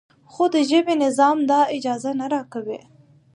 خو 0.31 0.43
د 0.53 0.55
ژبې 0.69 0.93
نظام 1.03 1.37
دا 1.51 1.61
اجازه 1.75 2.11
نه 2.19 2.25
راکوي. 2.33 2.79